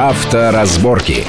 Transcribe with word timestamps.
Авторазборки. 0.00 1.24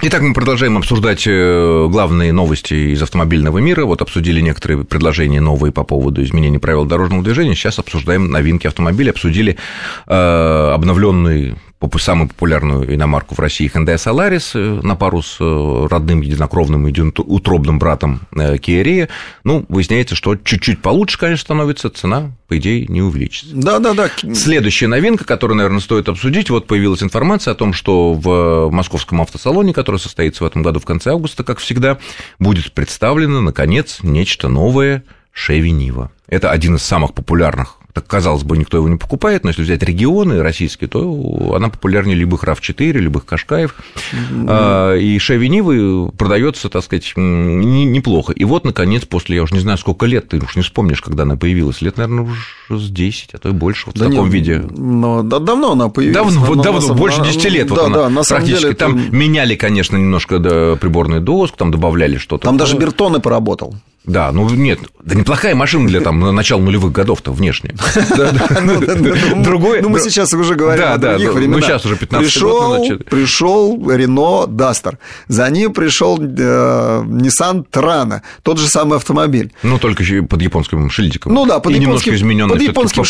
Итак, 0.00 0.22
мы 0.22 0.32
продолжаем 0.32 0.78
обсуждать 0.78 1.26
э, 1.26 1.88
главные 1.90 2.32
новости 2.32 2.72
из 2.72 3.02
автомобильного 3.02 3.58
мира. 3.58 3.84
Вот 3.84 4.00
обсудили 4.00 4.40
некоторые 4.40 4.82
предложения 4.84 5.42
новые 5.42 5.72
по 5.72 5.84
поводу 5.84 6.22
изменения 6.22 6.58
правил 6.58 6.86
дорожного 6.86 7.22
движения. 7.22 7.54
Сейчас 7.54 7.78
обсуждаем 7.78 8.30
новинки 8.30 8.66
автомобиля. 8.66 9.10
Обсудили 9.10 9.58
э, 10.06 10.70
обновленный 10.74 11.56
самую 11.98 12.28
популярную 12.28 12.94
иномарку 12.94 13.34
в 13.34 13.38
России 13.38 13.70
Hyundai 13.72 13.96
Solaris 13.96 14.50
э, 14.54 14.80
на 14.82 14.96
пару 14.96 15.22
с 15.22 15.36
э, 15.40 15.86
родным 15.90 16.20
единокровным 16.20 16.88
и 16.88 17.00
утробным 17.00 17.78
братом 17.78 18.22
э, 18.34 18.56
Kia 18.56 18.82
Rio. 18.82 19.08
Ну, 19.44 19.64
выясняется, 19.68 20.14
что 20.14 20.36
чуть-чуть 20.36 20.82
получше, 20.82 21.18
конечно, 21.18 21.42
становится, 21.42 21.90
цена, 21.90 22.32
по 22.48 22.56
идее, 22.58 22.86
не 22.86 23.02
увеличится. 23.02 23.54
Да-да-да. 23.54 24.10
Следующая 24.34 24.88
новинка, 24.88 25.24
которую, 25.24 25.56
наверное, 25.56 25.80
стоит 25.80 26.08
обсудить, 26.08 26.50
вот 26.50 26.66
появилась 26.66 27.02
информация 27.02 27.52
о 27.52 27.54
том, 27.54 27.72
что 27.72 28.14
в 28.14 28.70
московском 28.70 29.20
автосалоне, 29.20 29.72
который 29.72 30.00
состоится 30.00 30.44
в 30.44 30.46
этом 30.46 30.62
году 30.62 30.80
в 30.80 30.84
конце 30.84 31.10
августа, 31.10 31.44
как 31.44 31.58
всегда, 31.58 31.98
будет 32.38 32.72
представлено, 32.72 33.40
наконец, 33.40 33.98
нечто 34.02 34.48
новое 34.48 35.04
Chevy 35.34 35.70
Niva. 35.70 36.08
Это 36.28 36.50
один 36.50 36.76
из 36.76 36.82
самых 36.82 37.14
популярных 37.14 37.76
так, 37.96 38.06
казалось 38.06 38.42
бы, 38.42 38.58
никто 38.58 38.76
его 38.76 38.90
не 38.90 38.98
покупает, 38.98 39.42
но 39.42 39.48
если 39.48 39.62
взять 39.62 39.82
регионы 39.82 40.42
российские, 40.42 40.86
то 40.86 41.54
она 41.56 41.70
популярнее 41.70 42.14
любых 42.14 42.44
RAV4, 42.44 42.92
любых 42.92 43.24
Кашкаев. 43.24 43.74
Mm-hmm. 44.12 45.00
И 45.00 45.16
Chevy 45.16 45.46
Нивы 45.46 46.12
продается, 46.12 46.68
так 46.68 46.84
сказать, 46.84 47.10
неплохо. 47.16 48.34
И 48.34 48.44
вот, 48.44 48.66
наконец, 48.66 49.06
после, 49.06 49.36
я 49.36 49.42
уже 49.42 49.54
не 49.54 49.60
знаю, 49.60 49.78
сколько 49.78 50.04
лет, 50.04 50.28
ты 50.28 50.36
уж 50.36 50.56
не 50.56 50.62
вспомнишь, 50.62 51.00
когда 51.00 51.22
она 51.22 51.36
появилась, 51.36 51.80
лет, 51.80 51.96
наверное, 51.96 52.24
уже 52.68 52.78
с 52.78 52.90
10, 52.90 53.30
а 53.32 53.38
то 53.38 53.48
и 53.48 53.52
больше, 53.52 53.86
вот 53.86 53.94
да 53.94 54.04
в 54.04 54.10
таком 54.10 54.26
нет, 54.26 54.34
виде. 54.34 54.62
Но 54.76 55.22
да, 55.22 55.38
давно 55.38 55.72
она 55.72 55.88
появилась. 55.88 56.34
Давно, 56.34 56.40
вот 56.44 56.62
давно, 56.62 56.82
самом... 56.82 56.98
больше 56.98 57.22
10 57.22 57.44
лет. 57.50 57.68
Да, 57.68 57.74
вот 57.76 57.84
она 57.86 57.96
да, 57.96 58.08
на 58.10 58.24
самом 58.24 58.42
практически. 58.42 58.62
Деле 58.62 58.74
там 58.74 58.98
это... 58.98 59.16
меняли, 59.16 59.54
конечно, 59.54 59.96
немножко 59.96 60.38
приборную 60.78 61.22
доску, 61.22 61.56
там 61.56 61.70
добавляли 61.70 62.18
что-то. 62.18 62.44
Там 62.44 62.58
даже 62.58 62.76
Бертоны 62.76 63.20
поработал. 63.20 63.74
Да, 64.06 64.30
ну 64.30 64.48
нет, 64.50 64.78
да 65.02 65.14
неплохая 65.16 65.54
машина 65.54 65.88
для 65.88 66.00
там 66.00 66.20
начала 66.34 66.60
нулевых 66.60 66.92
годов-то 66.92 67.32
внешне. 67.32 67.74
Другой. 69.42 69.82
Ну, 69.82 69.88
мы 69.88 70.00
сейчас 70.00 70.32
уже 70.32 70.54
говорим 70.54 70.84
о 70.84 70.98
других 70.98 71.34
временах. 71.34 71.60
Ну, 71.60 71.66
сейчас 71.66 71.84
уже 71.84 71.96
15 71.96 72.42
год. 72.42 73.04
Пришел 73.06 73.90
Рено 73.90 74.46
Дастер. 74.46 74.98
За 75.28 75.50
ним 75.50 75.72
пришел 75.72 76.18
Nissan 76.18 77.64
Trana, 77.70 78.22
тот 78.42 78.58
же 78.58 78.68
самый 78.68 78.96
автомобиль. 78.98 79.52
Ну, 79.62 79.78
только 79.78 80.04
под 80.28 80.40
японским 80.40 80.88
шильдиком. 80.90 81.34
Ну 81.34 81.46
да, 81.46 81.58
под 81.58 81.72
японским. 81.72 81.82
немножко 81.82 82.14
измененный, 82.14 82.54
под 82.54 82.62
японским 82.62 83.04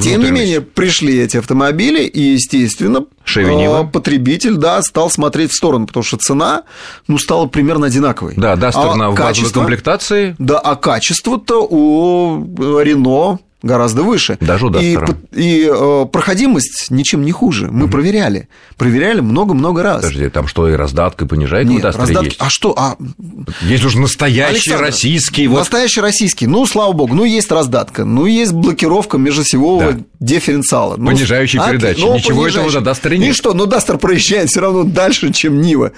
Тем 0.00 0.22
не 0.22 0.30
менее, 0.30 0.60
пришли 0.60 1.18
эти 1.18 1.36
автомобили, 1.36 2.04
и, 2.04 2.20
естественно, 2.20 3.04
потребитель, 3.84 4.56
да, 4.56 4.82
стал 4.82 5.10
смотреть 5.10 5.52
в 5.52 5.56
сторону, 5.56 5.86
потому 5.86 6.02
что 6.02 6.16
цена, 6.16 6.62
ну, 7.06 7.18
стала 7.18 7.46
примерно 7.46 7.86
одинаковой. 7.86 8.34
Да, 8.36 8.56
Дастер 8.56 8.94
на 8.94 9.12
базовой 9.12 9.52
комплектации. 9.52 10.36
Да, 10.38 10.58
а 10.58 10.76
качество-то 10.76 11.66
у 11.68 12.44
Рено 12.80 13.38
гораздо 13.62 14.02
выше. 14.02 14.38
Даже 14.40 14.66
у 14.66 14.74
И, 14.78 14.96
и 15.32 15.68
э, 15.70 16.06
проходимость 16.12 16.90
ничем 16.90 17.22
не 17.22 17.32
хуже. 17.32 17.68
Мы 17.70 17.84
угу. 17.84 17.92
проверяли. 17.92 18.48
Проверяли 18.76 19.20
много-много 19.20 19.82
раз. 19.82 20.02
Подожди, 20.02 20.28
там 20.28 20.46
что, 20.46 20.68
и 20.68 20.74
раздатка 20.74 21.26
понижает 21.26 21.66
Нет, 21.66 21.84
раздатки... 21.84 22.24
есть? 22.26 22.36
А 22.38 22.50
что? 22.50 22.74
А... 22.76 22.96
Есть 23.62 23.84
уже 23.84 23.98
настоящий 23.98 24.52
Александр, 24.52 24.82
российский. 24.82 25.48
Вот... 25.48 25.58
Настоящий 25.58 26.00
российский. 26.00 26.46
Ну, 26.46 26.66
слава 26.66 26.92
богу, 26.92 27.14
ну, 27.14 27.24
есть 27.24 27.50
раздатка, 27.50 28.04
ну, 28.04 28.26
есть 28.26 28.52
блокировка 28.52 29.18
межосевого 29.18 29.92
да. 29.92 30.00
дифференциала. 30.20 30.96
Ну, 30.96 31.06
Понижающие 31.06 31.60
а, 31.60 31.70
передачи. 31.70 32.00
Ну, 32.00 32.14
Ничего 32.14 32.46
этого 32.46 32.70
на 32.70 32.80
Дастере 32.80 33.18
нет. 33.18 33.30
И 33.30 33.32
что? 33.32 33.54
Ну, 33.54 33.66
Дастер 33.66 33.98
проезжает 33.98 34.50
все 34.50 34.60
равно 34.60 34.84
дальше, 34.84 35.32
чем 35.32 35.60
Нива. 35.60 35.92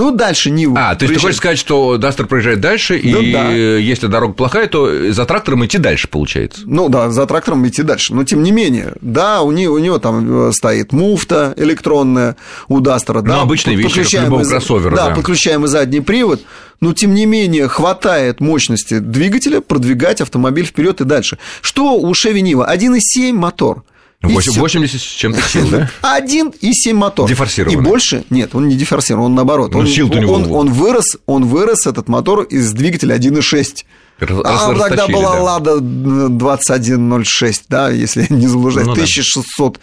Ну, 0.00 0.12
дальше 0.12 0.50
Ниву. 0.50 0.76
А, 0.78 0.94
то 0.94 1.04
есть 1.04 1.14
ты 1.14 1.20
хочешь 1.20 1.36
сказать, 1.36 1.58
что 1.58 1.98
Дастер 1.98 2.24
проезжает 2.26 2.58
дальше, 2.58 2.98
ну, 3.04 3.20
и 3.20 3.32
да. 3.32 3.50
если 3.52 4.06
дорога 4.06 4.32
плохая, 4.32 4.66
то 4.66 5.12
за 5.12 5.26
трактором 5.26 5.66
идти 5.66 5.76
дальше, 5.76 6.08
получается? 6.08 6.62
Ну 6.64 6.88
да, 6.88 7.10
за 7.10 7.26
трактором 7.26 7.68
идти 7.68 7.82
дальше. 7.82 8.14
Но 8.14 8.24
тем 8.24 8.42
не 8.42 8.50
менее, 8.50 8.94
да, 9.02 9.42
у 9.42 9.52
него, 9.52 9.74
у 9.74 9.78
него 9.78 9.98
там 9.98 10.48
э, 10.48 10.52
стоит 10.52 10.92
муфта 10.92 11.52
электронная 11.58 12.36
у 12.68 12.80
Дастера. 12.80 13.20
Ну, 13.20 13.28
да, 13.28 13.42
обычная 13.42 13.74
вещь 13.74 13.94
любого 14.14 14.42
кроссовера. 14.42 14.96
Да, 14.96 15.08
да, 15.10 15.14
подключаемый 15.16 15.68
задний 15.68 16.00
привод. 16.00 16.40
Но 16.80 16.94
тем 16.94 17.14
не 17.14 17.26
менее 17.26 17.68
хватает 17.68 18.40
мощности 18.40 19.00
двигателя 19.00 19.60
продвигать 19.60 20.22
автомобиль 20.22 20.64
вперед 20.64 21.02
и 21.02 21.04
дальше. 21.04 21.36
Что 21.60 21.92
у 21.98 22.10
Chevy 22.12 22.40
Niva? 22.40 22.66
1,7 22.74 23.34
мотор. 23.34 23.84
80 24.22 25.00
с 25.00 25.04
чем-то 25.04 25.40
сил, 25.42 25.68
да? 25.70 25.90
1,7 26.02 26.92
мотор. 26.92 27.28
Дефорсированный. 27.28 27.80
И 27.80 27.82
больше, 27.82 28.24
нет, 28.30 28.54
он 28.54 28.68
не 28.68 28.76
дефорсирован, 28.76 29.26
он 29.26 29.34
наоборот. 29.34 29.72
Но 29.72 29.80
он, 29.80 29.86
сил 29.86 30.10
у 30.10 30.14
него... 30.14 30.34
Он, 30.34 30.52
он, 30.52 30.72
вырос, 30.72 31.16
он 31.26 31.46
вырос, 31.46 31.86
этот 31.86 32.08
мотор, 32.08 32.42
из 32.42 32.72
двигателя 32.72 33.16
1,6. 33.16 33.84
А 34.20 34.74
тогда 34.74 35.08
была 35.08 35.34
да. 35.34 35.40
Лада 35.40 35.80
2106, 35.80 37.64
да, 37.68 37.88
если 37.88 38.26
не 38.28 38.46
заблуждаюсь, 38.46 38.86
ну, 38.86 38.92
1600. 38.92 39.72
Да. 39.72 39.80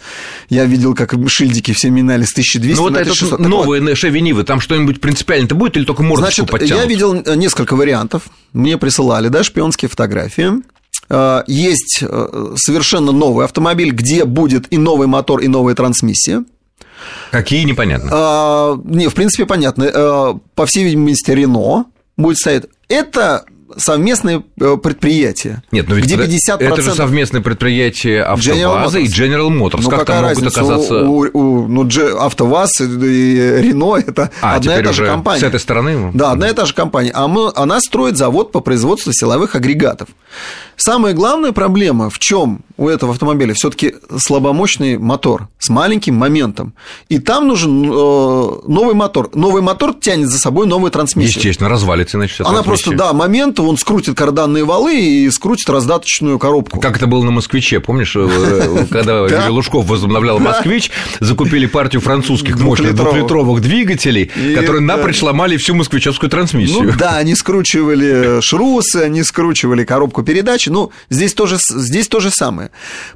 Я 0.48 0.64
видел, 0.66 0.94
как 0.94 1.14
шильдики 1.28 1.72
все 1.72 1.90
минали 1.90 2.22
с 2.22 2.30
1200 2.30 2.76
ну, 2.76 2.82
вот 2.82 2.92
на 2.92 3.00
1600. 3.00 3.40
Это 3.40 3.48
новые 3.48 3.82
вот. 3.82 3.90
Chevy 3.90 4.20
Niva, 4.20 4.44
там 4.44 4.60
что-нибудь 4.60 5.00
принципиально-то 5.00 5.56
будет 5.56 5.76
или 5.76 5.84
только 5.84 6.04
мордочку 6.04 6.42
Значит, 6.42 6.52
подтянут? 6.52 6.84
я 6.84 6.88
видел 6.88 7.14
несколько 7.34 7.74
вариантов, 7.74 8.22
мне 8.52 8.78
присылали, 8.78 9.26
да, 9.26 9.42
шпионские 9.42 9.88
фотографии. 9.88 10.62
Э, 11.08 11.42
есть 11.46 12.02
э, 12.02 12.54
совершенно 12.56 13.12
новый 13.12 13.44
автомобиль, 13.44 13.90
где 13.90 14.24
будет 14.24 14.72
и 14.72 14.78
новый 14.78 15.06
мотор, 15.06 15.40
и 15.40 15.48
новая 15.48 15.74
трансмиссия. 15.74 16.44
Какие 17.30 17.64
непонятно? 17.64 18.10
А, 18.12 18.80
не, 18.84 19.08
в 19.08 19.14
принципе, 19.14 19.46
понятно. 19.46 20.40
По 20.54 20.66
всей 20.66 20.84
видимости, 20.84 21.30
Рено 21.30 21.86
будет 22.16 22.38
стоять. 22.38 22.64
Это 22.88 23.44
совместное 23.76 24.40
предприятие. 24.40 25.62
Нет, 25.70 25.88
но 25.88 25.94
ведь 25.94 26.06
где 26.06 26.16
50%... 26.16 26.56
это 26.58 26.82
же 26.82 26.94
совместное 26.94 27.40
предприятие 27.40 28.22
АвтоВАЗа 28.22 29.00
и 29.00 29.06
General 29.06 29.48
Motors. 29.48 29.80
Ну, 29.82 29.90
как 29.90 30.06
там 30.06 30.24
могут 30.24 30.46
оказаться... 30.46 31.04
У, 31.04 31.26
у, 31.32 31.68
ну, 31.68 31.88
АвтоВАЗ 32.20 32.80
и 32.80 33.60
Рено– 33.62 33.96
это 34.06 34.30
а, 34.40 34.56
одна 34.56 34.78
и 34.78 34.82
та 34.82 34.92
же 34.92 35.06
компания. 35.06 35.40
с 35.40 35.42
этой 35.42 35.60
стороны? 35.60 36.10
Да, 36.14 36.32
одна 36.32 36.48
и 36.48 36.52
та 36.52 36.64
же 36.64 36.74
компания. 36.74 37.10
А 37.14 37.28
мы, 37.28 37.50
она 37.54 37.80
строит 37.80 38.16
завод 38.16 38.52
по 38.52 38.60
производству 38.60 39.12
силовых 39.12 39.54
агрегатов. 39.54 40.08
Самая 40.76 41.12
главная 41.12 41.52
проблема 41.52 42.08
в 42.08 42.18
чем 42.20 42.60
у 42.76 42.88
этого 42.88 43.12
автомобиля? 43.12 43.52
Все-таки 43.54 43.94
слабомощный 44.16 44.96
мотор 44.96 45.48
с 45.58 45.68
маленьким 45.68 46.14
моментом. 46.14 46.72
И 47.08 47.18
там 47.18 47.48
нужен 47.48 47.84
э, 47.84 47.88
новый 47.88 48.94
мотор. 48.94 49.30
Новый 49.34 49.60
мотор 49.60 49.94
тянет 49.94 50.28
за 50.28 50.38
собой 50.38 50.68
новую 50.68 50.92
трансмиссию. 50.92 51.36
Естественно, 51.36 51.68
развалится, 51.68 52.18
значит, 52.18 52.46
Она 52.46 52.62
просто, 52.62 52.92
да, 52.92 53.12
момент, 53.12 53.57
он 53.62 53.76
скрутит 53.76 54.16
карданные 54.16 54.64
валы 54.64 54.98
и 54.98 55.30
скрутит 55.30 55.68
раздаточную 55.68 56.38
коробку. 56.38 56.80
Как 56.80 56.96
это 56.96 57.06
было 57.06 57.22
на 57.24 57.30
«Москвиче», 57.30 57.80
помнишь, 57.80 58.14
э, 58.16 58.86
когда 58.90 59.24
Лужков 59.50 59.86
возобновлял 59.86 60.38
«Москвич», 60.38 60.90
закупили 61.20 61.66
партию 61.66 62.00
французских 62.00 62.58
мощных 62.58 62.94
двухлитровых 62.94 63.60
двигателей, 63.62 64.30
которые 64.54 64.80
напрочь 64.80 65.22
ломали 65.22 65.56
всю 65.56 65.74
москвичевскую 65.74 66.30
трансмиссию. 66.30 66.84
Ну 66.84 66.92
да, 66.98 67.16
они 67.16 67.34
скручивали 67.34 68.40
шрусы, 68.40 68.96
они 68.96 69.22
скручивали 69.22 69.84
коробку 69.84 70.22
передач. 70.22 70.66
Ну, 70.66 70.90
здесь 71.10 71.34
тоже, 71.34 71.56
здесь 71.58 72.08
то 72.08 72.20
же 72.20 72.30
самое. 72.30 72.70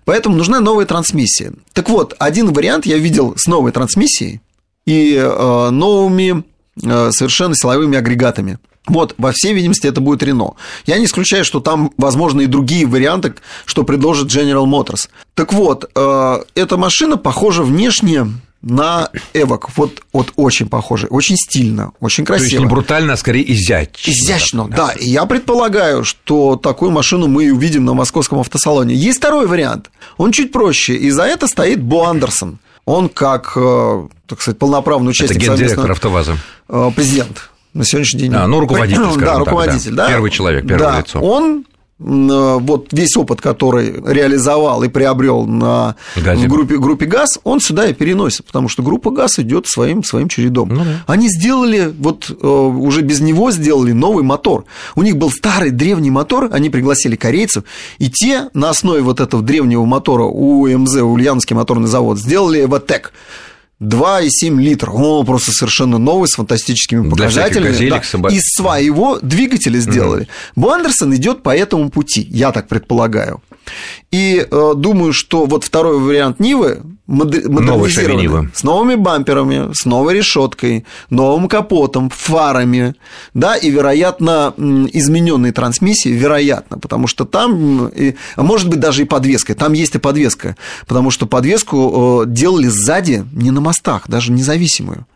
Поэтому 0.05 0.37
нужна 0.37 0.61
новая 0.61 0.87
трансмиссия. 0.87 1.53
Так 1.73 1.89
вот, 1.89 2.15
один 2.19 2.53
вариант 2.53 2.87
я 2.87 2.99
видел 2.99 3.35
с 3.37 3.47
новой 3.47 3.73
трансмиссией 3.73 4.41
и 4.87 5.15
э, 5.17 5.71
новыми 5.71 6.45
э, 6.83 7.11
совершенно 7.13 7.55
силовыми 7.55 7.99
агрегатами. 7.99 8.59
Вот, 8.87 9.15
во 9.17 9.33
всей 9.33 9.55
видимости, 9.55 9.87
это 9.87 10.01
будет 10.01 10.23
Рено. 10.23 10.55
Я 10.87 10.99
не 10.99 11.05
исключаю, 11.05 11.45
что 11.45 11.61
там, 11.61 11.93
возможно, 11.99 12.41
и 12.41 12.47
другие 12.47 12.85
варианты, 12.87 13.35
что 13.65 13.85
предложит 13.85 14.29
General 14.29 14.65
Motors. 14.65 15.09
Так 15.35 15.53
вот, 15.53 15.89
э, 15.95 16.39
эта 16.55 16.77
машина 16.77 17.17
похожа 17.17 17.63
внешне 17.63 18.27
на 18.63 19.09
Эвок. 19.35 19.69
Вот, 19.77 20.03
вот 20.13 20.33
очень 20.37 20.69
похоже, 20.69 21.09
очень 21.09 21.37
стильно, 21.37 21.93
очень 22.01 22.25
красиво. 22.25 22.49
То 22.49 22.55
есть 22.55 22.65
не 22.65 22.69
брутально, 22.69 23.13
а 23.13 23.17
скорее 23.17 23.53
изящно. 23.53 24.11
Изящно, 24.11 24.69
да. 24.69 24.89
да. 24.89 24.93
И 24.93 25.09
я 25.09 25.27
предполагаю, 25.27 26.05
что 26.05 26.57
такую 26.57 26.91
машину 26.91 27.29
мы 27.29 27.53
увидим 27.53 27.85
на 27.85 27.95
московском 27.95 28.41
автосалоне. 28.41 28.95
Есть 28.95 29.19
второй 29.19 29.47
вариант. 29.47 29.91
Он 30.17 30.33
чуть 30.33 30.53
проще. 30.53 30.95
И 30.95 31.11
за 31.11 31.25
это 31.25 31.47
стоит 31.49 31.83
Бо 31.83 32.09
Андерсон. 32.09 32.59
Он 32.85 33.09
как, 33.09 33.53
э, 33.57 34.09
так 34.27 34.41
сказать, 34.41 34.59
полноправный 34.59 35.11
участник 35.11 35.41
Это 35.41 35.51
гендиректор 35.51 35.91
АвтоВАЗа. 35.91 36.37
Э, 36.69 36.91
президент 36.95 37.52
на 37.75 37.85
сегодняшний 37.85 38.21
день. 38.21 38.35
А, 38.35 38.47
ну, 38.47 38.61
руководитель, 38.61 39.03
скажем 39.03 39.21
да, 39.21 39.27
так, 39.27 39.39
руководитель, 39.39 39.95
да. 39.95 40.07
да. 40.07 40.09
Первый 40.09 40.31
человек, 40.31 40.67
первое 40.67 40.93
да. 40.93 40.99
лицо. 41.01 41.21
Он 41.21 41.65
Э, 42.05 42.59
вот 42.61 42.89
весь 42.93 43.17
опыт, 43.17 43.41
который 43.41 43.93
реализовал 44.05 44.83
и 44.83 44.89
приобрел 44.89 45.47
на 45.47 45.95
в 46.17 46.47
группе, 46.49 46.79
группе 46.79 47.07
ГАЗ, 47.07 47.39
он 47.45 47.61
сюда 47.61 47.87
и 47.87 47.93
переносит, 47.93 48.47
потому 48.47 48.69
что 48.69 48.83
группа 48.83 49.11
ГАЗ 49.11 49.41
идет 49.41 49.67
своим, 49.67 50.03
своим 50.03 50.29
чередом. 50.29 50.69
Ну, 50.69 50.85
да. 50.85 51.05
Они 51.07 51.29
сделали, 51.29 51.93
вот 51.97 52.31
э, 52.31 52.47
уже 52.47 53.03
без 53.03 53.21
него 53.21 53.51
сделали 53.51 53.93
новый 53.93 54.25
мотор. 54.25 54.65
У 54.97 55.03
них 55.03 55.17
был 55.17 55.31
старый 55.31 55.71
древний 55.71 56.11
мотор, 56.11 56.49
они 56.53 56.71
пригласили 56.71 57.17
корейцев, 57.17 57.65
и 57.99 58.11
те 58.11 58.49
на 58.55 58.71
основе 58.71 59.03
вот 59.03 59.21
этого 59.21 59.43
древнего 59.43 59.85
мотора 59.85 60.25
УМЗ, 60.25 60.97
Ульяновский 60.97 61.55
моторный 61.55 61.89
завод, 61.89 62.19
сделали 62.19 62.65
Эвотек 62.65 63.13
2,7 63.83 64.61
литра. 64.61 64.91
Он 64.91 65.27
просто 65.27 65.53
совершенно 65.53 65.99
новый, 65.99 66.29
с 66.29 66.35
фантастическими 66.35 67.09
показателями. 67.09 67.69
Газелек, 67.69 68.03
да. 68.03 68.03
собак... 68.03 68.33
Из 68.33 68.43
своего 68.55 69.19
двигателя 69.21 69.79
сделали. 69.79 70.29
Угу. 70.57 70.71
Андерсон 70.71 71.15
идет 71.17 71.43
по 71.43 71.55
этому 71.55 71.91
пути, 71.91 72.27
я 72.31 72.53
так 72.53 72.69
предполагаю. 72.69 73.43
И 74.11 74.47
э, 74.49 74.73
думаю, 74.77 75.13
что 75.13 75.47
вот 75.47 75.65
второй 75.65 75.99
вариант 75.99 76.41
Нивы 76.41 76.83
модернизированный, 77.07 78.51
с 78.55 78.63
новыми 78.63 78.95
бамперами, 78.95 79.73
с 79.75 79.85
новой 79.85 80.15
решеткой, 80.15 80.85
новым 81.11 81.49
капотом, 81.49 82.11
фарами, 82.11 82.95
да, 83.35 83.57
и, 83.57 83.71
вероятно, 83.71 84.55
измененной 84.57 85.53
трансмиссией, 85.53 86.17
вероятно, 86.17 86.79
потому 86.79 87.07
что 87.07 87.25
там, 87.25 87.91
а 88.37 88.43
может 88.43 88.69
быть, 88.69 88.81
даже 88.81 89.03
и 89.03 89.05
подвеской, 89.05 89.55
там 89.55 89.73
есть 89.73 89.95
и 89.95 89.99
подвеска, 89.99 90.57
потому 90.87 91.11
что 91.11 91.27
подвеску 91.27 92.23
э, 92.23 92.29
делали 92.29 92.69
сзади, 92.69 93.25
не 93.33 93.51
на 93.51 93.61
мостах, 93.61 94.09
даже 94.09 94.33
независимую. 94.33 95.07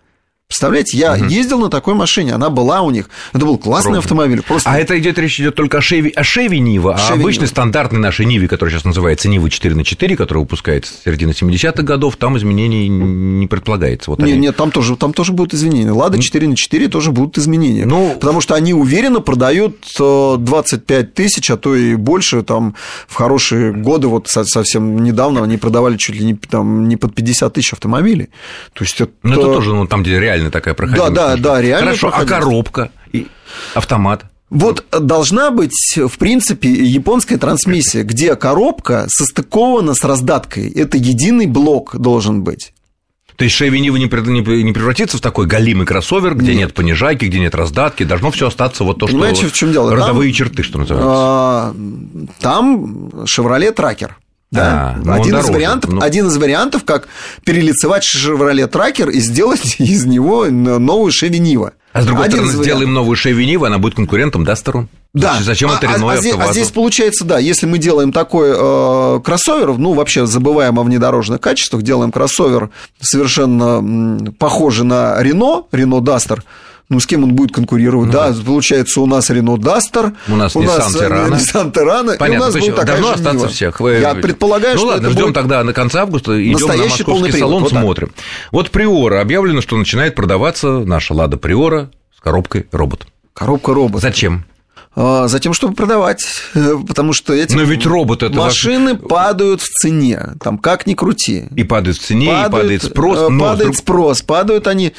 Представляете, 0.49 0.97
я 0.97 1.15
угу. 1.15 1.25
ездил 1.25 1.59
на 1.59 1.69
такой 1.69 1.95
машине, 1.95 2.33
она 2.33 2.51
была 2.51 2.83
у 2.83 2.93
них. 2.93 3.11
Это 3.33 3.45
был 3.45 3.59
классный 3.59 3.95
Пробно. 3.95 3.99
автомобиль. 3.99 4.43
Просто... 4.43 4.71
А 4.71 4.79
это 4.79 4.97
идет 4.97 5.19
речь 5.19 5.41
идет 5.41 5.57
только 5.57 5.79
о 5.79 5.81
Шеви, 5.81 6.13
о 6.15 6.23
Шеви 6.23 6.61
Нива, 6.61 6.95
а 6.95 7.15
обычной 7.15 7.43
Нива. 7.43 7.51
стандартной 7.51 7.99
нашей 7.99 8.27
Ниве, 8.27 8.47
которая 8.47 8.73
сейчас 8.73 8.85
называется 8.85 9.29
Нива 9.29 9.51
4 9.51 9.75
на 9.75 9.83
4, 9.83 10.17
которая 10.17 10.43
выпускается 10.43 10.93
с 10.95 11.03
середины 11.05 11.33
70-х 11.33 11.83
годов, 11.83 12.15
там 12.17 12.39
изменений 12.39 12.87
не 12.89 13.49
предполагается. 13.49 14.09
Вот 14.09 14.21
нет, 14.21 14.29
они... 14.29 14.39
нет, 14.39 14.57
там 14.57 14.71
тоже, 14.71 14.97
там 14.97 15.13
тоже 15.13 15.33
будут 15.33 15.53
изменения. 15.53 15.91
Лада 15.91 16.23
4 16.23 16.47
на 16.47 16.55
4 16.55 16.89
тоже 16.89 17.11
будут 17.11 17.39
изменения. 17.39 17.85
Ну... 17.85 18.15
Потому 18.15 18.41
что 18.41 18.55
они 18.55 18.73
уверенно 18.73 19.21
продают 19.21 19.79
25 19.99 20.91
э, 20.91 21.09
тысяч, 21.09 21.51
а 21.51 21.57
то 21.57 21.75
и 21.75 21.97
больше, 21.97 22.43
там 22.43 22.77
в 23.09 23.17
хорошие 23.17 23.73
годы, 23.73 24.07
вот 24.07 24.29
совсем 24.29 25.03
недавно 25.03 25.43
они 25.43 25.57
продавали 25.57 25.97
чуть 25.97 26.15
ли 26.15 26.25
не, 26.25 26.35
там, 26.35 26.89
не 26.89 26.97
под 26.97 27.17
50 27.17 27.53
тысяч 27.53 27.73
автомобилей. 27.73 28.29
То 28.75 28.85
есть 28.85 29.01
это... 29.01 29.11
Ну, 29.25 29.33
это 29.33 29.43
тоже, 29.43 29.75
ну, 29.75 29.89
там, 29.89 30.05
где 30.05 30.21
реально 30.21 30.36
реально 30.37 30.51
такая 30.51 30.75
проходимость. 30.75 31.15
Да, 31.15 31.37
да, 31.37 31.43
да, 31.43 31.61
реально. 31.61 31.87
Хорошо, 31.87 32.11
а 32.13 32.25
коробка 32.25 32.91
и 33.13 33.27
автомат? 33.75 34.25
Вот 34.49 34.85
должна 34.93 35.51
быть, 35.51 35.97
в 35.97 36.19
принципе, 36.19 36.71
японская 36.71 37.37
трансмиссия, 37.37 38.05
где 38.05 38.37
коробка 38.37 39.07
состыкована 39.09 39.95
с 39.95 40.05
раздаткой. 40.05 40.71
Это 40.71 40.97
единый 40.97 41.47
блок 41.47 41.97
должен 41.97 42.45
быть. 42.45 42.73
То 43.37 43.45
есть 43.45 43.61
Chevy 43.61 43.79
Niva 43.81 43.99
не 43.99 44.73
превратится 44.73 45.19
в 45.19 45.21
такой 45.21 45.47
галимый 45.47 45.85
кроссовер, 45.85 46.35
где 46.35 46.53
нет. 46.53 46.57
нет 46.57 46.75
понижайки, 46.75 47.27
где 47.27 47.39
нет 47.39 47.55
раздатки, 47.55 48.05
должно 48.05 48.31
все 48.31 48.47
остаться 48.47 48.83
вот 48.83 48.99
то, 48.99 49.07
Понимаете, 49.07 49.43
что 49.43 49.51
в 49.51 49.53
чем 49.53 49.73
дело? 49.73 49.95
родовые 49.95 50.31
там, 50.31 50.37
черты, 50.37 50.63
что 50.63 50.79
называется. 50.79 51.13
А, 51.13 51.75
там 52.41 53.09
Chevrolet 53.25 53.75
Tracker. 53.75 54.13
Да? 54.53 54.97
А, 55.05 55.15
один, 55.15 55.37
из 55.39 55.49
вариантов, 55.49 55.91
ну... 55.91 56.01
один 56.01 56.29
из 56.29 56.37
вариантов, 56.37 56.85
как 56.85 57.09
перелицевать 57.45 58.05
Chevrolet 58.05 58.71
Tracker 58.71 59.11
и 59.11 59.21
сделать 59.21 59.77
из 59.79 60.07
него 60.07 60.47
новую 60.47 61.11
Chevy 61.11 61.39
Niva. 61.39 61.73
А 61.93 62.03
с 62.03 62.07
другой 62.07 62.27
один 62.27 62.45
стороны, 62.45 62.63
сделаем 62.63 62.95
новую 62.95 63.17
Chevy 63.17 63.45
Niva, 63.45 63.67
она 63.67 63.79
будет 63.79 63.95
конкурентом 63.95 64.45
Дастеру. 64.45 64.89
Да. 65.15 65.39
Зачем 65.41 65.71
а, 65.71 65.77
это 65.77 65.87
Renault 65.87 66.11
а, 66.11 66.13
а, 66.13 66.17
здесь, 66.19 66.35
а 66.39 66.53
здесь 66.53 66.71
получается, 66.71 67.25
да, 67.25 67.39
если 67.39 67.67
мы 67.67 67.79
делаем 67.79 68.13
такой 68.13 68.51
э, 68.55 69.21
кроссовер, 69.25 69.79
ну, 69.79 69.95
вообще 69.95 70.27
забываем 70.27 70.79
о 70.79 70.83
внедорожных 70.83 71.41
качествах, 71.41 71.83
делаем 71.83 72.13
кроссовер 72.13 72.69
совершенно 73.01 74.31
похожий 74.39 74.85
на 74.85 75.19
Renault, 75.23 75.71
Renault 75.73 76.03
Duster, 76.03 76.43
ну, 76.89 77.01
с 77.01 77.07
кем 77.07 77.25
он 77.25 77.35
будет 77.35 77.53
конкурировать? 77.53 78.07
Ну, 78.07 78.13
да, 78.13 78.35
получается, 78.45 79.01
у 79.01 79.07
нас 79.07 79.29
Рено 79.31 79.57
Дастер, 79.57 80.13
у 80.29 80.37
нас 80.37 80.55
Nissan 80.55 80.93
Terrano, 80.93 81.31
Nissan 81.31 81.73
Terrano 81.73 82.17
Понятно, 82.17 82.25
и 82.25 82.37
у 82.37 82.41
нас 82.41 82.55
будет 82.55 82.77
такая 82.77 82.97
должно 82.97 83.11
остаться 83.13 83.39
Нива. 83.39 83.49
всех. 83.49 83.81
Вы... 83.81 83.95
Я 83.95 84.15
предполагаю, 84.15 84.75
ну, 84.75 84.81
что 84.81 84.89
ладно, 84.89 85.11
ждем 85.11 85.33
тогда 85.33 85.65
на 85.65 85.73
конце 85.73 86.01
августа, 86.01 86.41
идем 86.41 86.69
на 86.69 86.77
московский 86.77 87.33
салон, 87.33 87.63
вот 87.63 87.71
смотрим. 87.71 88.09
Так. 88.09 88.25
Вот 88.53 88.71
Приора 88.71 89.21
объявлено, 89.21 89.61
что 89.61 89.77
начинает 89.77 90.15
продаваться 90.15 90.79
наша 90.81 91.15
Лада 91.15 91.37
Приора 91.37 91.91
с 92.17 92.21
коробкой 92.21 92.67
робот. 92.71 93.07
Коробка 93.35 93.75
робот. 93.75 94.03
Зачем? 94.03 94.45
А, 94.99 95.29
затем, 95.29 95.53
чтобы 95.53 95.75
продавать, 95.75 96.25
э, 96.55 96.75
потому 96.89 97.13
что 97.13 97.35
эти 97.35 97.55
Но 97.55 97.65
ведь 97.65 97.85
робот 97.85 98.23
это 98.23 98.35
машины 98.35 98.95
ваш... 98.95 99.09
падают 99.09 99.61
в 99.61 99.69
цене, 99.69 100.31
там 100.43 100.57
как 100.57 100.87
ни 100.87 100.95
крути. 100.95 101.45
И 101.55 101.65
падают 101.65 101.99
в 101.99 102.01
цене, 102.01 102.29
падают, 102.29 102.49
и 102.49 102.57
падает 102.57 102.83
спрос. 102.83 103.19
Э, 103.19 103.29
но 103.29 103.45
падает 103.45 103.61
вдруг... 103.61 103.77
спрос, 103.77 104.23
падают 104.23 104.67
они, 104.67 104.95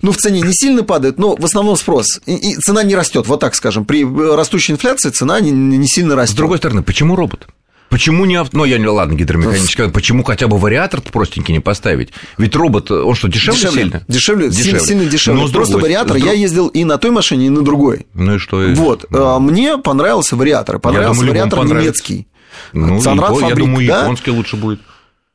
ну 0.00 0.12
в 0.12 0.16
цене 0.16 0.40
не 0.40 0.54
сильно 0.54 0.84
падают, 0.84 1.18
но 1.18 1.36
в 1.36 1.44
основном 1.44 1.76
спрос. 1.76 2.18
И, 2.24 2.34
и 2.34 2.56
цена 2.56 2.82
не 2.82 2.96
растет, 2.96 3.26
вот 3.26 3.40
так 3.40 3.54
скажем. 3.54 3.84
При 3.84 4.06
растущей 4.06 4.72
инфляции 4.72 5.10
цена 5.10 5.38
не, 5.40 5.50
не 5.50 5.86
сильно 5.86 6.16
растет. 6.16 6.34
С 6.34 6.38
другой 6.38 6.56
стороны, 6.56 6.82
почему 6.82 7.14
робот? 7.14 7.46
Почему 7.92 8.24
не 8.24 8.36
авто... 8.36 8.56
Ну, 8.56 8.64
я 8.64 8.78
не, 8.78 8.86
ладно, 8.86 9.14
гидромеханический, 9.14 9.90
почему 9.90 10.24
хотя 10.24 10.48
бы 10.48 10.56
вариатор 10.56 11.02
простенький 11.02 11.52
не 11.52 11.60
поставить? 11.60 12.08
Ведь 12.38 12.56
робот, 12.56 12.90
он 12.90 13.14
что, 13.14 13.28
дешевле, 13.28 13.58
дешевле 13.60 13.82
сильно? 13.82 14.04
Дешевле, 14.08 14.48
дешевле. 14.48 14.64
Сильно, 14.64 14.80
сильно 14.80 15.04
дешевле. 15.04 15.42
Но 15.42 15.48
Просто 15.48 15.72
другой, 15.72 15.90
вариатор, 15.90 16.16
друг... 16.16 16.24
я 16.26 16.32
ездил 16.32 16.68
и 16.68 16.84
на 16.84 16.96
той 16.96 17.10
машине, 17.10 17.48
и 17.48 17.50
на 17.50 17.60
другой. 17.60 18.06
Ну 18.14 18.36
и 18.36 18.38
что? 18.38 18.66
Вот, 18.76 19.04
ну. 19.10 19.38
мне 19.40 19.76
понравился 19.76 20.36
вариатор, 20.36 20.78
понравился 20.78 21.20
думаю, 21.20 21.32
вариатор 21.32 21.66
немецкий. 21.66 22.26
Ну, 22.72 22.98
Санрад 23.02 23.36
Фабрик, 23.36 23.48
я 23.50 23.54
думаю, 23.54 23.86
да? 23.86 24.00
японский 24.00 24.30
лучше 24.30 24.56
будет. 24.56 24.80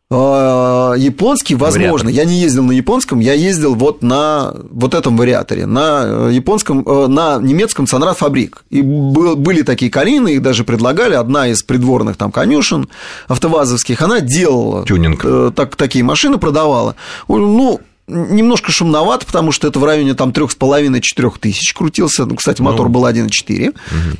А, 0.09 0.93
японский, 0.93 1.55
возможно. 1.55 2.07
Вариатор. 2.07 2.09
Я 2.09 2.25
не 2.25 2.39
ездил 2.39 2.63
на 2.63 2.71
японском, 2.71 3.19
я 3.19 3.33
ездил 3.33 3.75
вот 3.75 4.01
на 4.01 4.53
вот 4.71 4.93
этом 4.93 5.17
вариаторе, 5.17 5.65
на 5.65 6.29
японском, 6.29 6.81
э, 6.87 7.07
на 7.07 7.39
немецком 7.39 7.87
Санрад 7.87 8.17
Фабрик. 8.17 8.63
И 8.69 8.81
были 8.81 9.63
такие 9.63 9.91
калины, 9.91 10.35
их 10.35 10.41
даже 10.41 10.63
предлагали. 10.63 11.13
Одна 11.13 11.47
из 11.49 11.61
придворных 11.61 12.15
там 12.15 12.31
конюшен 12.31 12.87
автовазовских, 13.27 14.01
она 14.01 14.21
делала 14.21 14.85
Тюнинг. 14.85 15.25
Э, 15.25 15.51
так, 15.53 15.75
такие 15.75 16.05
машины, 16.05 16.37
продавала. 16.37 16.95
Ну, 17.27 17.81
немножко 18.07 18.71
шумновато, 18.71 19.25
потому 19.25 19.51
что 19.51 19.67
это 19.67 19.79
в 19.79 19.83
районе 19.83 20.13
там 20.13 20.29
3,5-4 20.29 21.33
тысяч 21.39 21.73
крутился. 21.73 22.25
Ну, 22.25 22.35
кстати, 22.35 22.61
мотор 22.61 22.87
ну, 22.87 22.93
был 22.93 23.05
1,4. 23.05 23.69
Угу. 23.69 23.75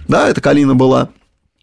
Да, 0.10 0.28
это 0.28 0.42
калина 0.42 0.76
была. 0.76 1.10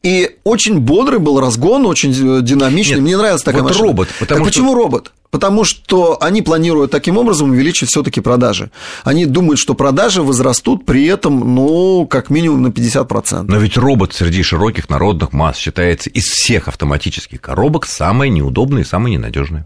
И 0.05 0.37
очень 0.45 0.81
бодрый 0.81 1.19
был 1.19 1.41
разгон, 1.41 1.87
очень 1.87 2.11
э, 2.11 2.43
динамичный. 2.43 2.97
Нет, 2.97 3.03
Мне 3.03 3.17
нравилась 3.17 3.43
такая 3.43 3.63
вот 3.63 3.71
машина. 3.71 3.89
робот. 3.89 4.09
Потому 4.21 4.45
так 4.45 4.53
что... 4.53 4.61
Почему 4.61 4.75
робот? 4.75 5.13
Потому 5.31 5.65
что 5.65 6.19
они 6.21 6.43
планируют 6.43 6.91
таким 6.91 7.17
образом 7.17 7.51
увеличить 7.51 7.89
все-таки 7.89 8.21
продажи. 8.21 8.71
Они 9.03 9.25
думают, 9.25 9.59
что 9.59 9.73
продажи 9.73 10.23
возрастут 10.23 10.85
при 10.85 11.07
этом, 11.07 11.55
ну, 11.55 12.07
как 12.07 12.29
минимум 12.29 12.63
на 12.63 12.69
50%. 12.69 13.47
Но 13.49 13.57
ведь 13.57 13.79
робот 13.79 14.13
среди 14.13 14.43
широких 14.43 14.91
народных 14.91 15.33
масс 15.33 15.57
считается 15.57 16.11
из 16.11 16.25
всех 16.25 16.69
автоматических 16.69 17.41
коробок 17.41 17.87
самой 17.87 18.29
неудобной 18.29 18.83
и 18.83 18.85
самой 18.85 19.13
ненадежной. 19.13 19.63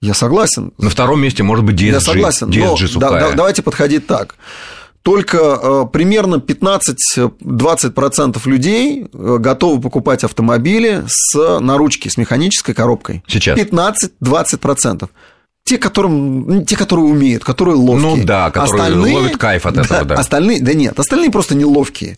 Я 0.00 0.14
согласен. 0.14 0.72
На 0.78 0.88
втором 0.88 1.20
месте 1.20 1.42
может 1.42 1.64
быть 1.64 1.74
DSG. 1.74 1.86
Я 1.86 2.00
согласен. 2.00 2.48
DSG 2.48 2.90
но 2.94 3.00
да, 3.00 3.10
да, 3.10 3.32
давайте 3.32 3.62
подходить 3.62 4.06
так 4.06 4.36
только 5.04 5.38
э, 5.38 5.84
примерно 5.92 6.36
15-20% 6.36 8.40
людей 8.46 9.06
э, 9.12 9.36
готовы 9.38 9.82
покупать 9.82 10.24
автомобили 10.24 11.04
с 11.06 11.60
наручки, 11.60 12.08
с 12.08 12.16
механической 12.16 12.72
коробкой. 12.72 13.22
Сейчас. 13.26 13.58
15-20%. 13.58 15.10
Те, 15.64 15.76
которым, 15.76 16.64
те, 16.64 16.74
которые 16.76 17.04
умеют, 17.04 17.44
которые 17.44 17.76
ловкие. 17.76 18.16
Ну 18.16 18.24
да, 18.24 18.50
которые 18.50 18.82
остальные, 18.82 19.14
ловят 19.14 19.36
кайф 19.36 19.66
от 19.66 19.76
этого, 19.76 20.04
да. 20.06 20.14
Остальные, 20.14 20.62
да 20.62 20.72
нет, 20.72 20.98
остальные 20.98 21.30
просто 21.30 21.54
неловкие. 21.54 22.16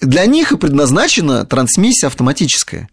Для 0.00 0.24
них 0.26 0.52
и 0.52 0.56
предназначена 0.56 1.44
трансмиссия 1.44 2.06
автоматическая. 2.06 2.88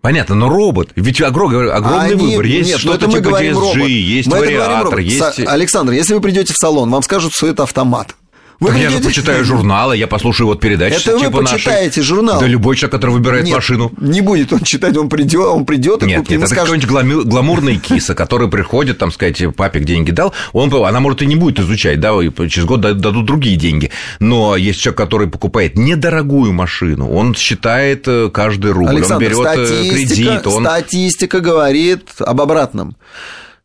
Понятно, 0.00 0.34
но 0.34 0.48
робот, 0.48 0.90
ведь 0.96 1.20
огромный, 1.20 1.70
огромный 1.70 2.14
Они, 2.14 2.32
выбор. 2.32 2.44
Есть 2.44 2.70
нет, 2.70 2.80
что-то 2.80 3.06
типа 3.06 3.40
DSG, 3.40 3.52
робот. 3.52 3.88
есть 3.88 4.28
мы 4.28 4.40
вариатор, 4.40 4.98
есть... 4.98 5.38
Александр, 5.46 5.92
если 5.92 6.14
вы 6.14 6.20
придете 6.20 6.52
в 6.52 6.56
салон, 6.56 6.90
вам 6.90 7.04
скажут, 7.04 7.32
что 7.32 7.46
это 7.46 7.62
автомат. 7.62 8.16
Вы 8.60 8.68
так 8.68 8.76
придете... 8.76 8.94
я 8.94 8.98
же 8.98 9.04
почитаю 9.04 9.44
журналы, 9.44 9.96
я 9.96 10.06
послушаю 10.06 10.48
вот 10.48 10.60
передачи 10.60 10.94
Это 10.94 11.18
типа 11.18 11.30
вы 11.30 11.44
почитаете 11.44 12.00
нашей. 12.00 12.02
журнал. 12.02 12.40
Да 12.40 12.46
любой 12.46 12.76
человек, 12.76 12.92
который 12.92 13.10
выбирает 13.10 13.44
нет, 13.44 13.54
машину. 13.54 13.92
не 13.98 14.20
будет 14.20 14.52
он 14.52 14.60
читать, 14.60 14.96
он 14.96 15.08
придет, 15.08 15.46
он 15.46 15.64
придет 15.64 16.02
и 16.02 16.06
Нет, 16.06 16.28
нет, 16.30 16.40
это 16.40 16.46
скажет... 16.46 16.82
какой-нибудь 16.86 17.26
гламурный 17.26 17.76
киса, 17.76 18.14
который 18.14 18.48
приходит, 18.48 18.98
там, 18.98 19.12
сказать, 19.12 19.42
папе 19.56 19.80
деньги 19.80 20.10
дал, 20.10 20.32
он, 20.52 20.72
она, 20.74 21.00
может, 21.00 21.22
и 21.22 21.26
не 21.26 21.36
будет 21.36 21.60
изучать, 21.60 22.00
да, 22.00 22.12
и 22.22 22.30
через 22.48 22.64
год 22.64 22.80
дадут 22.80 23.24
другие 23.24 23.56
деньги. 23.56 23.90
Но 24.20 24.56
есть 24.56 24.80
человек, 24.80 24.98
который 24.98 25.28
покупает 25.28 25.76
недорогую 25.76 26.52
машину, 26.52 27.10
он 27.10 27.34
считает 27.34 28.06
э, 28.06 28.30
каждый 28.32 28.72
рубль, 28.72 28.90
Александр, 28.90 29.26
он 29.36 29.44
берет 29.44 29.70
э, 29.70 29.90
кредит. 29.90 30.46
Он... 30.46 30.64
Статистика 30.64 31.40
говорит 31.40 32.08
об 32.18 32.40
обратном 32.40 32.96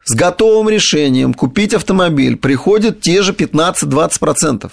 с 0.06 0.16
готовым 0.16 0.70
решением 0.70 1.34
купить 1.34 1.74
автомобиль 1.74 2.36
приходят 2.38 3.02
те 3.02 3.22
же 3.22 3.34
15-20%. 3.34 4.72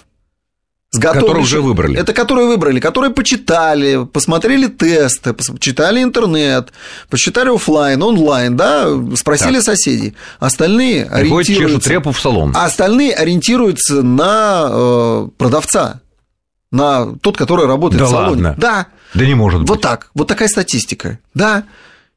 С 0.91 0.99
которые 1.01 1.43
уже 1.43 1.61
выбрали. 1.61 1.99
Это 1.99 2.13
которые 2.13 2.47
выбрали, 2.47 2.81
которые 2.81 3.13
почитали, 3.13 4.05
посмотрели 4.05 4.69
тесты, 4.69 5.35
почитали 5.35 6.03
интернет, 6.03 6.73
почитали 7.11 7.55
офлайн, 7.55 8.03
онлайн, 8.03 8.57
да, 8.57 8.89
спросили 9.17 9.57
так. 9.57 9.65
соседей. 9.65 10.15
Остальные 10.39 11.07
Приходят, 11.07 11.51
ориентируются... 11.51 11.91
репу 11.91 12.13
в 12.13 12.21
салон. 12.21 12.53
А 12.57 12.67
остальные 12.67 13.15
ориентируются 13.15 14.03
на 14.03 14.69
э, 14.71 15.29
продавца, 15.37 16.01
на 16.71 17.15
тот, 17.21 17.37
который 17.37 17.67
работает 17.67 18.01
да 18.01 18.07
в 18.07 18.11
салоне. 18.11 18.45
Ладно. 18.45 18.55
Да. 18.57 18.87
Да 19.13 19.27
не 19.27 19.35
может 19.35 19.61
быть. 19.61 19.69
Вот 19.69 19.81
так. 19.81 20.11
Вот 20.15 20.29
такая 20.29 20.49
статистика. 20.49 21.19
Да. 21.35 21.65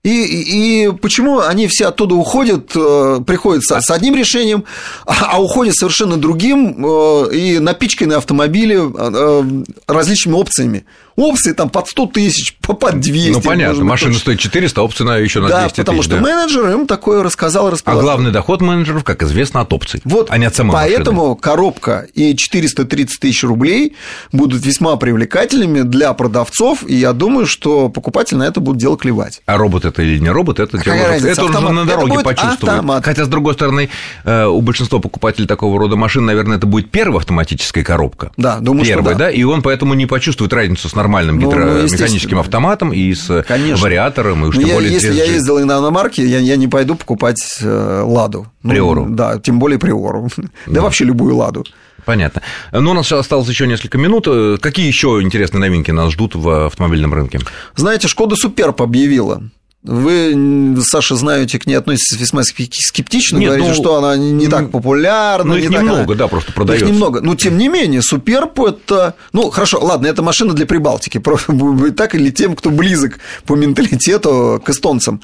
И, 0.02 0.86
и, 0.86 0.92
почему 0.94 1.40
они 1.40 1.68
все 1.68 1.88
оттуда 1.88 2.16
уходят, 2.16 2.72
э, 2.74 3.20
приходят 3.28 3.64
с, 3.66 3.82
с 3.82 3.92
одним 3.92 4.16
решением, 4.16 4.64
а, 5.06 5.34
а 5.34 5.42
уходят 5.42 5.76
совершенно 5.76 6.16
другим 6.16 6.86
э, 6.86 7.36
и 7.36 7.60
напичканы 7.60 8.14
автомобили 8.14 8.78
э, 8.80 9.64
различными 9.88 10.36
опциями. 10.36 10.86
Опции 11.20 11.52
там 11.54 11.70
под 11.70 11.88
100 11.88 12.06
тысяч, 12.08 12.56
под 12.62 13.00
200. 13.00 13.30
Ну, 13.32 13.42
понятно, 13.42 13.84
машина 13.84 14.12
точно. 14.12 14.22
стоит 14.22 14.40
400, 14.40 14.80
а 14.80 14.84
опция 14.84 15.06
на 15.06 15.18
еще 15.18 15.42
на 15.42 15.50
да, 15.50 15.62
200 15.62 15.78
потому 15.82 16.00
тысяч. 16.00 16.12
что 16.12 16.16
да. 16.18 16.22
менеджер 16.22 16.70
им 16.72 16.88
такое 16.88 17.24
рассказал, 17.24 17.70
рассказал. 17.70 18.00
А 18.00 18.02
главный 18.04 18.32
доход 18.32 18.62
менеджеров, 18.62 19.04
как 19.04 19.22
известно, 19.24 19.62
от 19.62 19.74
опций, 19.74 20.02
вот 20.06 20.28
а 20.30 20.38
не 20.38 20.46
от 20.46 20.56
самой 20.56 20.74
Поэтому 20.74 21.22
машины. 21.30 21.42
коробка 21.42 22.08
и 22.14 22.36
430 22.36 23.20
тысяч 23.20 23.44
рублей 23.44 23.96
будут 24.32 24.66
весьма 24.66 24.96
привлекательными 24.96 25.82
для 25.82 26.14
продавцов, 26.14 26.84
и 26.88 26.96
я 26.96 27.14
думаю, 27.14 27.46
что 27.48 27.90
покупатель 27.90 28.38
на 28.38 28.44
это 28.44 28.60
будет 28.60 28.78
дело 28.78 28.98
клевать. 28.98 29.42
А 29.46 29.58
робот 29.58 29.86
это 29.86 30.02
или 30.02 30.20
не 30.20 30.30
робот, 30.30 30.60
это, 30.60 30.78
Какая 30.78 31.02
уже, 31.02 31.08
разница, 31.10 31.32
это 31.32 31.44
уже 31.46 31.54
автомат. 31.54 31.74
на 31.74 31.80
Это 31.82 31.90
дороге 31.98 32.20
почувствует. 32.24 32.74
автомат. 32.74 33.06
Хотя, 33.06 33.26
с 33.26 33.28
другой 33.28 33.54
стороны, 33.56 33.90
э, 34.24 34.46
у 34.46 34.62
большинства 34.62 35.00
покупателей 35.00 35.48
такого 35.48 35.78
рода 35.80 35.96
машин, 35.96 36.26
наверное, 36.26 36.58
это 36.58 36.66
будет 36.66 36.90
первая 36.92 37.20
автоматическая 37.20 37.84
коробка. 37.84 38.32
Да, 38.38 38.60
думаю, 38.60 38.86
что 38.86 38.94
Первая, 38.96 39.16
да. 39.16 39.26
да, 39.26 39.32
и 39.32 39.44
он 39.44 39.62
поэтому 39.62 39.94
не 39.94 40.06
почувствует 40.06 40.54
разницу 40.54 40.88
с 40.90 40.96
нормальным 41.10 41.40
Ну, 41.40 41.42
ну, 41.42 41.50
гидромеханическим 41.50 42.06
естественно. 42.08 42.40
автоматом 42.42 42.94
и 42.94 43.14
с 43.14 43.44
Конечно. 43.48 43.84
вариатором, 43.84 44.46
и 44.46 44.48
уж 44.48 44.56
Ну, 44.56 44.62
тем 44.62 44.70
я- 44.70 44.76
более 44.76 44.94
если 44.94 45.14
я 45.14 45.26
DSG. 45.26 45.34
ездил 45.34 45.60
на 45.66 45.80
иномарке, 45.80 46.26
я, 46.26 46.40
я 46.40 46.56
не 46.56 46.68
пойду 46.68 46.96
покупать 46.96 47.58
э, 47.62 48.04
Ладу. 48.06 48.48
Ну, 48.64 48.70
Приору. 48.70 49.08
Да, 49.10 49.40
тем 49.40 49.60
более 49.60 49.80
Приору. 49.80 50.30
Да 50.68 50.82
вообще 50.82 51.06
любую 51.06 51.36
Ладу. 51.36 51.66
Понятно. 52.06 52.42
Но 52.72 52.92
у 52.92 52.94
нас 52.94 53.12
осталось 53.12 53.50
еще 53.50 53.68
несколько 53.68 53.98
минут. 53.98 54.26
Э, 54.28 54.58
Какие 54.62 54.88
еще 54.88 55.20
интересные 55.22 55.60
новинки 55.62 55.92
нас 55.92 56.12
ждут 56.14 56.36
в 56.36 56.66
автомобильном 56.68 57.14
рынке? 57.14 57.40
Знаете, 57.76 58.08
Шкода 58.08 58.36
Суперб 58.36 58.82
объявила. 58.82 59.42
Вы, 59.82 60.76
Саша, 60.82 61.16
знаете, 61.16 61.58
к 61.58 61.66
ней 61.66 61.76
относитесь 61.76 62.20
весьма 62.20 62.42
скеп- 62.42 62.74
скептично, 62.74 63.38
Нет, 63.38 63.48
говорите, 63.48 63.70
ну, 63.70 63.76
что 63.76 63.96
она 63.96 64.18
не 64.18 64.46
м, 64.46 64.52
так 64.52 64.72
популярна. 64.72 65.54
ну, 65.54 65.58
не 65.58 65.62
их 65.66 65.72
так 65.72 65.80
немного, 65.82 66.04
она- 66.04 66.16
да, 66.16 66.28
просто 66.28 66.50
Их 66.50 66.56
продается. 66.56 66.86
немного. 66.86 67.22
Но, 67.22 67.36
тем 67.36 67.58
не 67.58 67.70
менее, 67.70 68.02
Суперб 68.02 68.60
это... 68.60 69.16
Ну, 69.32 69.50
хорошо, 69.50 69.80
ладно, 69.82 70.08
это 70.08 70.22
машина 70.22 70.54
для 70.54 70.66
Прибалтики. 70.66 71.22
Так 71.96 72.14
или 72.14 72.30
тем, 72.30 72.58
кто 72.58 72.72
близок 72.72 73.20
по 73.46 73.56
менталитету 73.56 74.62
к 74.66 74.70
эстонцам. 74.70 75.22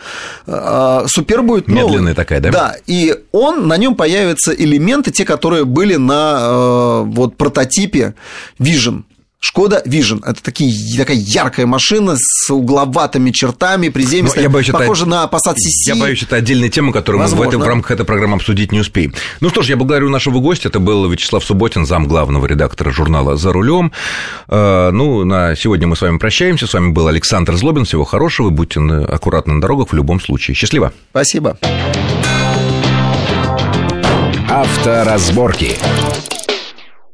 А, 0.47 1.05
Суперб 1.07 1.43
будет 1.43 1.67
новый. 1.67 1.83
Медленная 1.91 2.13
такая, 2.15 2.39
да? 2.39 2.51
Да, 2.51 2.75
и 2.87 3.13
он, 3.33 3.67
на 3.67 3.75
нем 3.75 3.95
появятся 3.95 4.53
элементы, 4.53 5.11
те, 5.11 5.25
которые 5.25 5.65
были 5.65 5.95
на 5.95 6.37
э, 6.39 7.01
вот 7.07 7.35
прототипе 7.35 8.15
Vision. 8.59 9.03
Шкода 9.45 9.83
Vision. 9.85 10.21
Это 10.25 10.41
такие, 10.41 10.73
такая 10.97 11.17
яркая 11.17 11.67
машина 11.67 12.15
с 12.17 12.49
угловатыми 12.51 13.29
чертами, 13.29 13.89
приземистая, 13.89 14.43
Ну, 14.45 14.49
я 14.49 14.49
боюсь, 14.49 14.69
это- 14.69 14.79
похожа 14.79 15.05
на 15.05 15.23
Passat 15.25 15.53
CC. 15.53 15.93
Я 15.93 15.95
боюсь, 15.95 16.23
это 16.23 16.37
отдельная 16.37 16.69
тема, 16.69 16.91
которую 16.91 17.21
мы 17.21 17.27
в, 17.27 17.29
Возможно. 17.29 17.49
этом, 17.49 17.61
в 17.61 17.67
рамках 17.67 17.91
этой 17.91 18.05
программы 18.07 18.37
обсудить 18.37 18.71
не 18.71 18.79
успеем. 18.79 19.13
Ну 19.41 19.49
что 19.49 19.61
ж, 19.61 19.69
я 19.69 19.77
благодарю 19.77 20.09
нашего 20.09 20.39
гостя. 20.39 20.69
Это 20.69 20.79
был 20.79 21.07
Вячеслав 21.09 21.43
Субботин, 21.45 21.85
зам 21.85 22.07
главного 22.07 22.47
редактора 22.47 22.89
журнала 22.91 23.35
«За 23.37 23.53
рулем». 23.53 23.91
Э, 24.47 24.89
Ну, 24.91 25.23
на 25.25 25.55
сегодня 25.55 25.85
мы 25.87 25.95
с 25.95 26.01
вами 26.01 26.17
прощаемся. 26.17 26.65
С 26.65 26.73
вами 26.73 26.91
был 26.91 27.07
Александр 27.07 27.55
Злобин. 27.55 27.85
Всего 27.85 28.03
хорошего. 28.03 28.49
Будьте 28.49 28.79
аккуратны 28.79 29.53
на 29.53 29.61
дорогах 29.61 29.89
в 29.89 29.93
любом 29.93 30.19
случае. 30.19 30.55
Счастливо. 30.55 30.91
Спасибо. 31.11 31.57
Авторазборки. 34.49 35.77